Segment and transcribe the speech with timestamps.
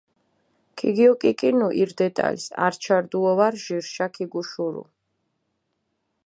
[0.79, 4.83] ქიგიოკიკინუ ირ დეტალს, ართშა რდუო დო ვარ ჟირშა ქიგუშურუ.